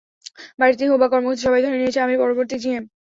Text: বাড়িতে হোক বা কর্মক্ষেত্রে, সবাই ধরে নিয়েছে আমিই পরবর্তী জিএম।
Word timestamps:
বাড়িতে 0.59 0.83
হোক 0.85 0.97
বা 1.01 1.07
কর্মক্ষেত্রে, 1.09 1.45
সবাই 1.45 1.63
ধরে 1.65 1.77
নিয়েছে 1.79 1.99
আমিই 2.01 2.21
পরবর্তী 2.23 2.55
জিএম। 2.63 2.83